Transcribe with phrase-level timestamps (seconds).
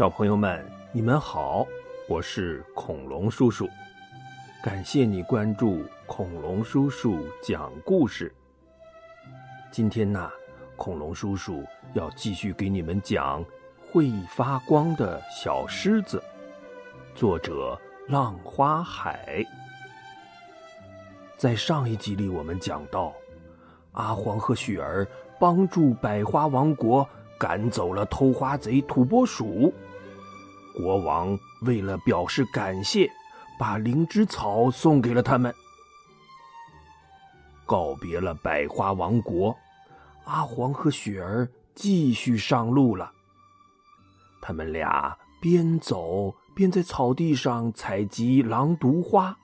[0.00, 1.66] 小朋友们，你们好，
[2.08, 3.68] 我是恐龙叔叔。
[4.62, 8.34] 感谢你关注恐龙叔叔讲故事。
[9.70, 10.30] 今天呢，
[10.74, 13.44] 恐龙叔叔要继续给你们讲
[13.92, 16.16] 《会发光的小狮子》，
[17.14, 17.78] 作者
[18.08, 19.44] 浪花海。
[21.36, 23.12] 在上一集里，我们讲到，
[23.92, 25.06] 阿黄和雪儿
[25.38, 27.06] 帮助百花王国。
[27.38, 29.72] 赶走了偷花贼土拨鼠，
[30.74, 33.10] 国王为了表示感谢，
[33.58, 35.54] 把灵芝草送给了他们。
[37.66, 39.56] 告别了百花王国，
[40.24, 43.12] 阿黄和雪儿继续上路了。
[44.42, 49.36] 他们俩边走边在草地上采集狼毒花。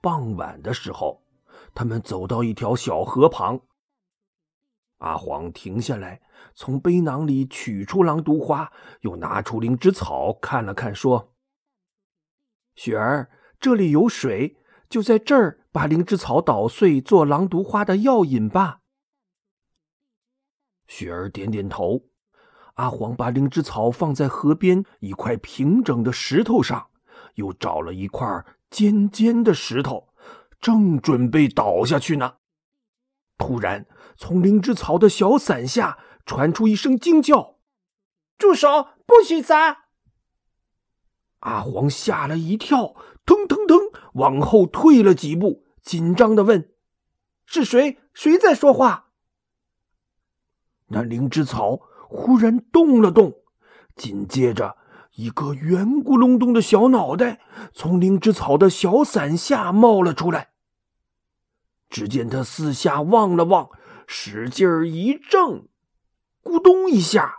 [0.00, 1.20] 傍晚的时候，
[1.74, 3.58] 他们走到一条小河旁。
[4.98, 6.20] 阿黄停下来，
[6.54, 11.34] 从背囊里取出狼毒花，又拿出灵芝草看了看，说
[12.74, 13.30] ：“雪儿，
[13.60, 14.56] 这里有水，
[14.88, 18.80] 就在这儿把灵芝草捣碎，做狼毒花的药引吧。”
[20.88, 22.02] 雪儿点点头。
[22.74, 26.90] 阿黄把灵芝草放在河边一块平整的石头上，
[27.36, 30.08] 又找了一块尖尖的石头，
[30.60, 32.34] 正准备倒下去呢。
[33.38, 37.58] 突然，从灵芝草的小伞下传出一声惊叫
[38.38, 38.88] ：“住手！
[39.06, 39.84] 不许砸！”
[41.40, 43.78] 阿黄吓了一跳，腾腾腾
[44.14, 46.72] 往后退了几步，紧张的问
[47.46, 47.98] ：“是谁？
[48.14, 49.10] 谁在说话？”
[50.88, 53.34] 那灵芝草忽然动了动，
[53.94, 54.76] 紧接着，
[55.16, 57.40] 一个圆咕隆咚的小脑袋
[57.72, 60.52] 从灵芝草的小伞下冒了出来。
[61.96, 63.70] 只见他四下望了望，
[64.06, 65.66] 使劲儿一挣，
[66.42, 67.36] 咕咚一下，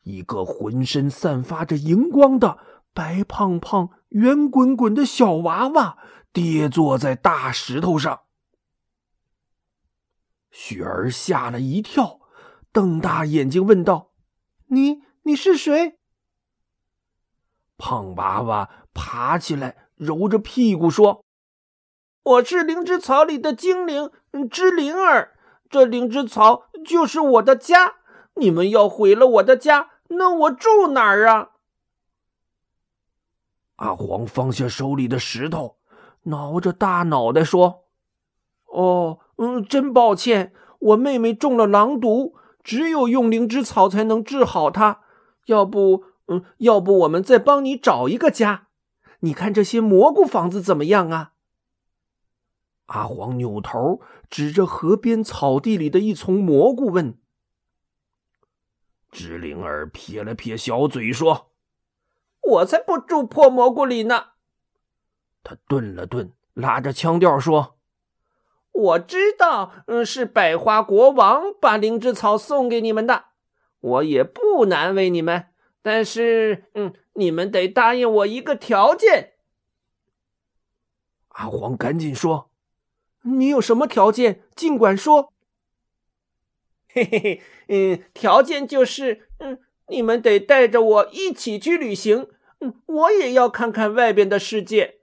[0.00, 2.56] 一个浑身散发着荧光的
[2.94, 5.98] 白胖胖、圆滚滚的小娃娃
[6.32, 8.20] 跌坐在大石头上。
[10.50, 12.20] 雪儿吓了一跳，
[12.72, 14.12] 瞪大眼睛问道
[14.72, 15.98] ：“你你是谁？”
[17.76, 21.26] 胖娃娃爬起来，揉着屁股说。
[22.28, 24.10] 我是灵芝草里的精灵
[24.50, 25.30] 芝灵儿，
[25.70, 27.94] 这灵芝草就是我的家。
[28.34, 31.52] 你们要毁了我的家，那我住哪儿啊？
[33.76, 35.78] 阿黄放下手里的石头，
[36.24, 37.84] 挠着大脑袋说
[38.70, 45.00] ：“哦，嗯，真抱歉，我妹妹中了狼毒，只有用灵芝草才能治好她。
[45.46, 48.66] 要不，嗯，要不我们再帮你找一个家？
[49.20, 51.32] 你看这些蘑菇房子怎么样啊？”
[52.88, 54.00] 阿黄扭头
[54.30, 57.18] 指着河边草地里的一丛蘑菇问
[59.12, 61.50] ：“知灵儿撇了撇小嘴说
[62.40, 64.28] ：‘我才不住破蘑菇里呢。’
[65.44, 67.76] 他顿了顿，拉着腔调说
[68.72, 73.26] ：‘我知道，嗯，是百花国王把灵芝草送给你们的，
[73.80, 75.48] 我也不难为你们。
[75.82, 79.34] 但是，嗯，你们得答应我一个条件。’
[81.28, 82.46] 阿黄赶紧说。”
[83.36, 84.42] 你有什么条件？
[84.56, 85.32] 尽管说。
[86.90, 89.58] 嘿嘿嘿，嗯，条件就是，嗯，
[89.88, 92.28] 你们得带着我一起去旅行，
[92.60, 94.96] 嗯，我也要看看外边的世界。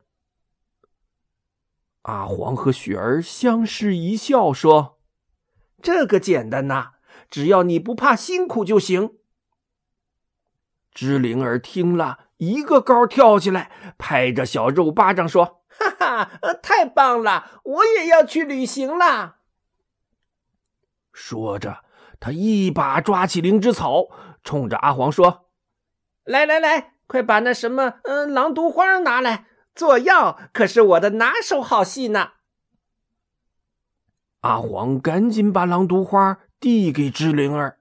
[2.01, 4.99] 阿黄和雪儿相视一笑，说
[5.81, 6.93] ：“这个简单呐，
[7.29, 9.17] 只要你不怕辛苦就行。”
[10.91, 15.63] 知灵儿听了一个高跳起来，拍着小肉巴掌说。
[15.77, 17.61] 哈哈，太棒了！
[17.63, 19.37] 我也要去旅行啦。
[21.11, 21.83] 说着，
[22.19, 24.07] 他一把抓起灵芝草，
[24.43, 25.49] 冲着阿黄说
[26.23, 27.95] ：“来来来，快把那什么……
[28.03, 32.31] 嗯，狼毒花拿来做药，可是我的拿手好戏呢。”
[34.41, 37.79] 阿黄赶紧把狼毒花递给芝灵儿。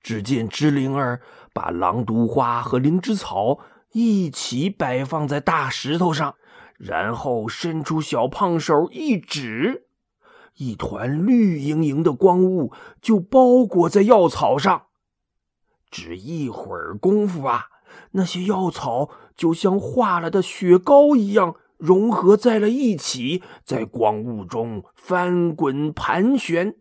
[0.00, 1.20] 只见芝灵儿
[1.52, 3.58] 把狼毒花和灵芝草
[3.90, 6.36] 一起摆放在大石头上。
[6.78, 9.86] 然后伸出小胖手一指，
[10.56, 14.86] 一团绿莹莹的光雾就包裹在药草上。
[15.90, 17.66] 只一会儿功夫啊，
[18.10, 26.76] 那些药草就像化了的雪糕一样融合在了一起，在光雾中翻滚盘旋，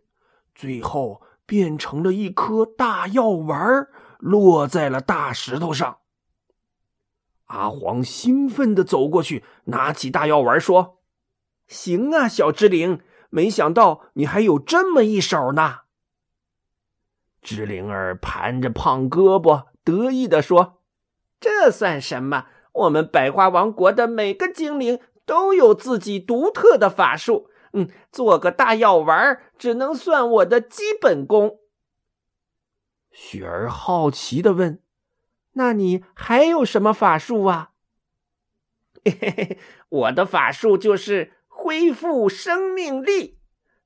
[0.53, 3.87] 最后变成了一颗大药丸，
[4.19, 5.97] 落在了大石头上。
[7.45, 10.99] 阿黄兴奋地走过去，拿起大药丸说
[11.67, 15.81] ：“行啊，小芝灵，没想到你还有这么一手呢。”
[17.41, 20.81] 芝灵儿盘着胖胳膊，得意地说
[21.39, 22.47] ：“这算什么？
[22.73, 27.49] 我们百花王国的每个精灵都有自己独特的法术。
[27.73, 31.59] 嗯，做个大药丸只能算我的基本功。”
[33.11, 34.81] 雪儿好奇的问
[35.55, 37.71] ：“那你还有什么法术啊
[39.03, 39.59] ？”“嘿嘿嘿，
[39.89, 43.39] 我的法术就是恢复生命力，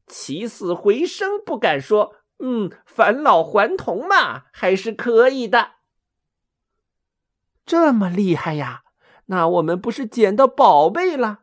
[0.08, 5.72] 起死回生不敢说，嗯，返老还童嘛，还是可以的。”
[7.66, 8.84] 这么厉害呀？
[9.28, 11.42] 那我们不是捡到宝贝了？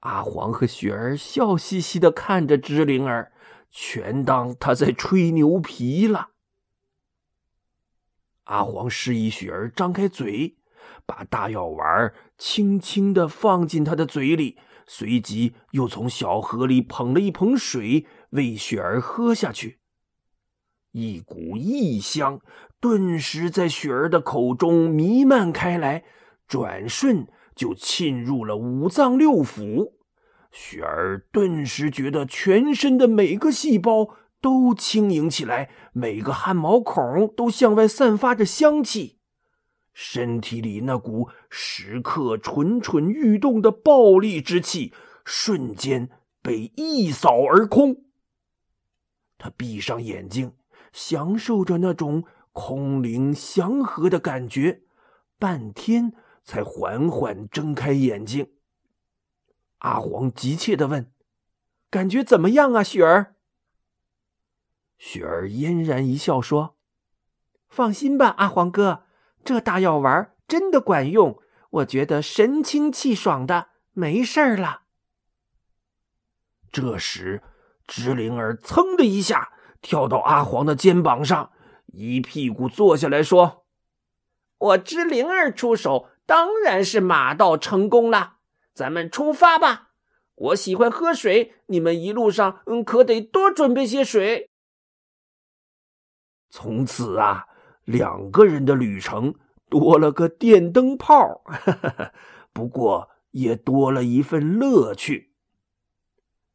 [0.00, 3.32] 阿黄和雪儿笑嘻嘻的看着芝灵儿，
[3.70, 6.30] 全当他在吹牛皮了。
[8.44, 10.56] 阿黄示意雪儿张开嘴，
[11.06, 19.78] 把大药丸轻轻的放进他的嘴里，随即又从小河里捧了一捧水喂雪儿喝下去。
[20.92, 22.40] 一股异香
[22.80, 26.04] 顿时在雪儿的口中弥漫开来，
[26.46, 27.26] 转瞬
[27.56, 29.94] 就沁入了五脏六腑。
[30.52, 34.16] 雪儿顿时觉得全身的每个细胞。
[34.44, 39.16] 都轻盈起来，每个汗毛孔都向外散发着香气，
[39.94, 44.92] 身体里那股时刻蠢蠢欲动的暴力之气
[45.24, 46.10] 瞬间
[46.42, 48.04] 被一扫而空。
[49.38, 50.52] 他闭上眼睛，
[50.92, 54.82] 享受着那种空灵祥和的感觉，
[55.38, 56.12] 半天
[56.44, 58.50] 才缓缓睁开眼睛。
[59.78, 61.10] 阿黄急切的问
[61.88, 63.33] ：“感觉怎么样啊，雪儿？”
[64.96, 66.76] 雪儿嫣然一笑，说
[67.68, 69.04] ：“放心吧，阿黄哥，
[69.44, 71.40] 这大药丸真的管用。
[71.70, 74.82] 我觉得神清气爽的，没事儿了。”
[76.72, 77.42] 这时，
[77.86, 79.52] 芝灵儿噌的一下
[79.82, 81.50] 跳到阿黄的肩膀上，
[81.86, 83.66] 一屁股坐下来说
[84.56, 88.36] ：“我芝灵儿出手，当然是马到成功了。
[88.72, 89.90] 咱们出发吧。
[90.36, 94.50] 我喜欢喝水，你们一路上嗯可得多准备些水。”
[96.56, 97.48] 从此啊，
[97.84, 99.34] 两个人的旅程
[99.68, 101.42] 多了个电灯泡，
[102.54, 105.32] 不过也多了一份乐趣。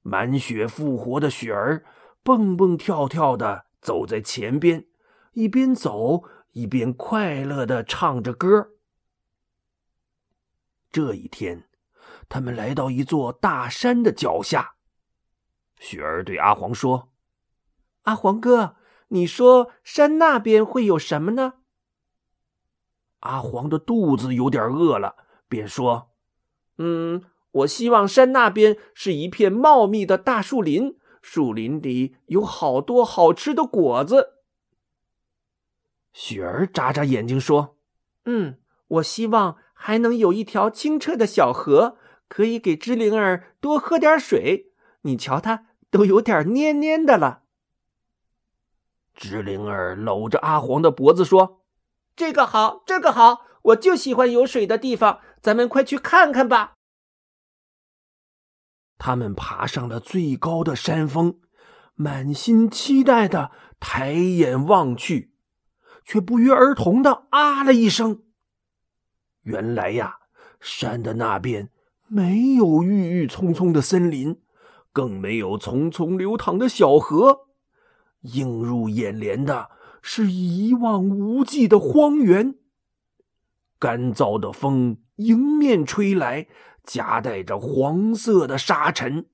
[0.02, 1.84] 满血复活的雪儿
[2.24, 4.86] 蹦蹦跳跳的走在前边，
[5.34, 6.24] 一边走
[6.54, 8.70] 一边快乐的唱着歌。
[10.90, 11.68] 这一天，
[12.30, 14.76] 他们来到一座大山的脚下。
[15.78, 17.12] 雪儿对阿黄说
[18.04, 18.78] ：“阿黄哥。”
[19.10, 21.56] 你说山那边会有什么呢？
[23.22, 25.16] 阿黄的肚子有点饿了，
[25.48, 26.12] 便说
[26.78, 34.36] ：“嗯，我希望山那边是一片茂密的大树林，树林里有好多好吃的果子。”
[36.14, 37.78] 雪儿眨眨眼睛说
[38.26, 41.98] ：“嗯，我希望还能有一条清澈的小河，
[42.28, 44.72] 可以给芝灵儿多喝点水。
[45.02, 47.44] 你瞧，它都有点蔫蔫的了。”
[49.20, 51.62] 芝灵儿搂着阿黄的脖子说
[52.16, 56.76] ：“这个好，这个好，我就喜欢有水的地方，咱们快去看看吧。”
[58.98, 61.42] 他们爬上了最高的山峰，
[61.96, 65.34] 满心期待的抬眼望去，
[66.06, 68.24] 却不约而同的啊了一声。
[69.42, 70.20] 原来呀，
[70.62, 71.70] 山的那边
[72.08, 74.42] 没有郁郁葱葱的森林，
[74.94, 77.49] 更没有淙淙流淌的小河。
[78.22, 79.70] 映入眼帘的
[80.02, 82.56] 是一望无际的荒原。
[83.80, 86.48] 干燥的风迎面吹来，
[86.84, 89.28] 夹带着黄色的沙尘，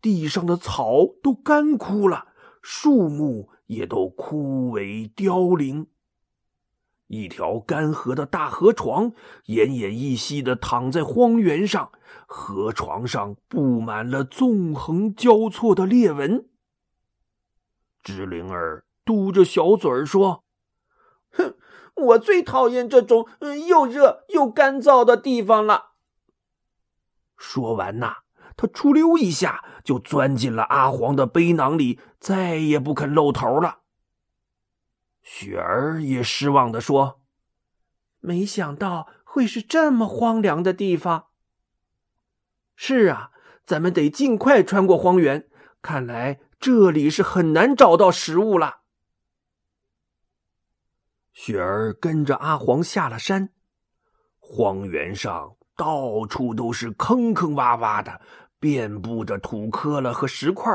[0.00, 2.28] 地上的草都干枯了，
[2.62, 5.86] 树木也都枯萎凋零。
[7.08, 9.12] 一条干涸的大河床
[9.46, 11.92] 奄奄一息的躺在荒原上，
[12.26, 16.46] 河床上布满了纵横交错的裂纹。
[18.04, 20.44] 芝灵儿嘟着小嘴儿说
[21.32, 21.56] ：“哼，
[21.94, 23.26] 我最讨厌这种
[23.66, 25.92] 又热又干燥的地方了。”
[27.38, 28.18] 说完呐，
[28.58, 33.80] 他出溜一下就钻进了阿黄的背囊里，再也不肯露头了。
[35.22, 37.22] 雪儿也失望地说
[38.20, 41.28] ：“没想到会是这么荒凉的地方。”
[42.76, 43.30] 是啊，
[43.64, 45.48] 咱们得尽快穿过荒原。
[45.80, 46.40] 看来。
[46.64, 48.78] 这里是很难找到食物了。
[51.34, 53.50] 雪儿跟着阿黄下了山，
[54.38, 58.22] 荒原上到处都是坑坑洼洼的，
[58.58, 60.72] 遍布着土坷垃和石块。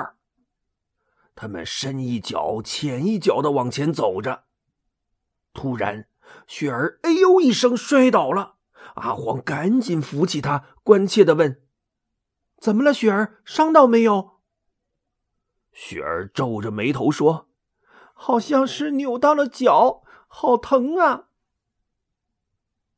[1.34, 4.43] 他们深一脚浅一脚的往前走着。
[5.53, 6.08] 突然，
[6.46, 8.58] 雪儿“哎呦”一声摔倒了。
[8.93, 11.63] 阿黄赶紧扶起他，关切的问
[12.62, 13.41] ：“怎么了，雪儿？
[13.43, 14.38] 伤到没有？”
[15.71, 17.47] 雪儿皱着眉头说
[18.13, 21.29] ：“好像是扭到了脚，好疼啊！”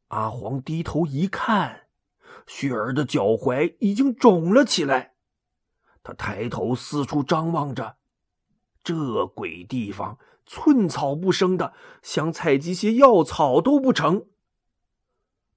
[0.10, 1.88] 阿黄低头一看，
[2.46, 5.14] 雪儿的脚踝已经肿了起来。
[6.04, 7.98] 他抬头四处张望着，
[8.84, 14.26] 这鬼地方寸草不生的，想采集些药草都不成。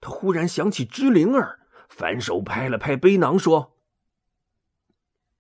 [0.01, 3.79] 他忽然想起芝灵儿，反手拍了拍背囊，说：“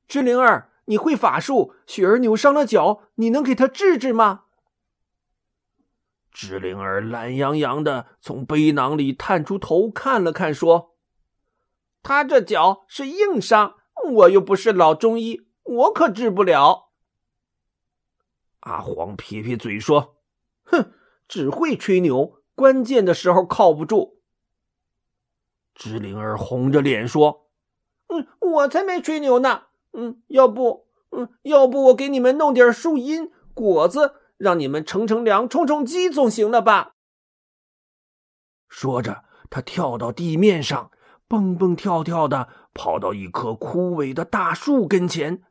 [0.09, 4.45] 芝灵儿，你会法术，雪儿扭伤了脚，你能给她治治吗？”
[6.33, 10.97] 芝灵儿懒洋洋的从背囊里探出头看了看，说
[12.03, 13.77] ：“他这脚是硬伤。”
[14.07, 16.91] 我又不是老中医，我可治不了。
[18.61, 20.17] 阿黄撇撇嘴说
[20.65, 20.93] ：“哼，
[21.27, 24.21] 只会吹牛，关键的时候靠不住。”
[25.75, 27.49] 芝灵儿红着脸说
[28.09, 29.69] ：“嗯，我才没吹牛呢。
[29.95, 36.95] 嗯，要不，嗯，要不我给你们弄点树荫、果子，让你们乘乘凉、充充饥，总行了吧？”
[38.69, 40.91] 说着，他跳到地面上。
[41.27, 45.43] 蹦蹦跳跳的跑到一棵枯萎的大树跟前，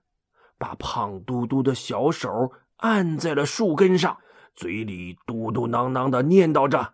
[0.57, 4.19] 把胖嘟嘟的小手按在了树根上，
[4.55, 6.93] 嘴里嘟嘟囔囔的念叨着：“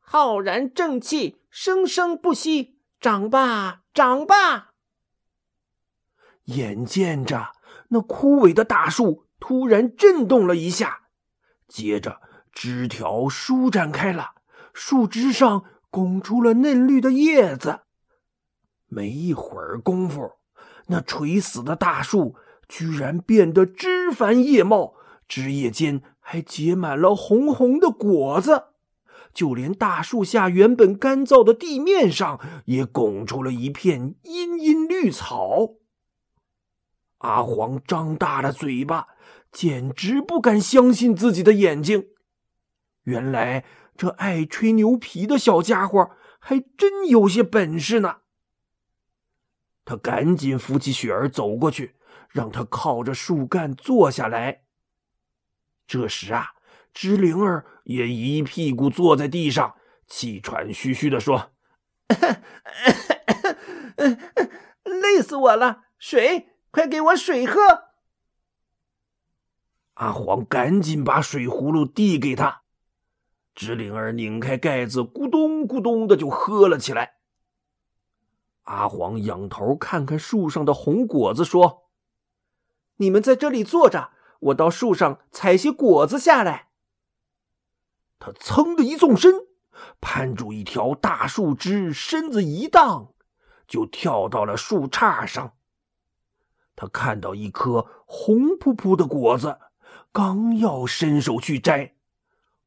[0.00, 4.69] 浩然正气，生生不息，长吧，长吧！”
[6.54, 7.50] 眼见着
[7.88, 11.00] 那枯萎的大树突然震动了一下，
[11.66, 12.20] 接着
[12.52, 14.32] 枝条舒展开了，
[14.72, 17.80] 树枝上拱出了嫩绿的叶子。
[18.86, 20.32] 没一会儿功夫，
[20.88, 22.34] 那垂死的大树
[22.68, 24.94] 居然变得枝繁叶茂，
[25.28, 28.64] 枝叶间还结满了红红的果子，
[29.32, 35.79] 就连大树下原本干燥的地面上也拱出了一片茵茵绿草。
[37.20, 39.08] 阿黄张大了嘴巴，
[39.50, 42.08] 简直不敢相信自己的眼睛。
[43.04, 43.64] 原来
[43.96, 48.18] 这爱吹牛皮的小家伙还真有些本事呢。
[49.84, 51.96] 他赶紧扶起雪儿走过去，
[52.28, 54.62] 让他靠着树干坐下来。
[55.86, 56.54] 这时啊，
[56.94, 59.74] 芝灵儿也一屁股坐在地上，
[60.06, 61.50] 气喘吁吁的说
[64.84, 65.82] ：“累死我了！
[65.98, 67.60] 水，快给我水喝！”
[69.94, 72.62] 阿黄赶紧把水葫芦递给他，
[73.54, 77.16] 芝灵儿拧开盖子，咕咚咕咚的就喝了起来。
[78.62, 81.90] 阿黄仰头看看树上的红果子，说
[82.96, 86.68] ：“你们在这里坐着，我到树上采些果子下来。”
[88.18, 89.34] 他噌的一纵身，
[90.00, 93.12] 攀住一条大树枝，身子一荡，
[93.66, 95.56] 就跳到了树杈上。
[96.80, 99.58] 他看到一颗红扑扑的果子，
[100.10, 101.92] 刚要伸手去摘，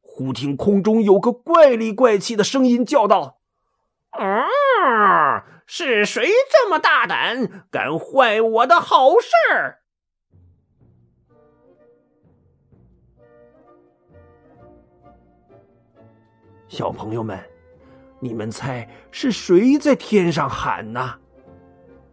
[0.02, 3.40] 忽听空中有个怪里怪气的声音叫道
[4.14, 9.80] ：“啊！”是谁这么大胆，敢坏我的好事儿？
[16.68, 17.44] 小朋友们，
[18.20, 21.20] 你们猜是谁在天上喊呢？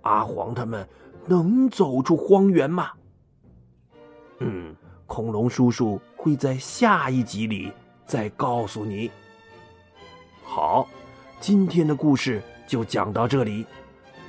[0.00, 0.88] 阿黄他们
[1.26, 2.90] 能走出荒原吗？
[4.38, 4.74] 嗯，
[5.06, 7.72] 恐龙叔叔会在下一集里
[8.06, 9.10] 再告诉你。
[10.42, 10.88] 好，
[11.40, 12.42] 今天的故事。
[12.66, 13.66] 就讲到这里。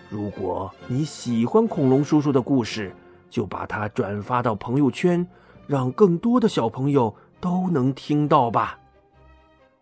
[0.10, 2.92] 如果你喜欢恐龙叔叔的故事，
[3.30, 5.28] 就把它转发到朋友圈，
[5.68, 8.80] 让更多的小朋友都能听到吧。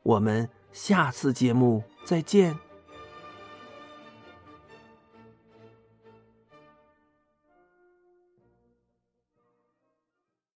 [0.04, 2.60] 我们下次节目再见。